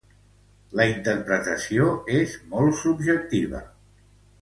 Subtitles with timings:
[0.79, 1.91] La interpretació
[2.23, 3.65] és molt subjectiva.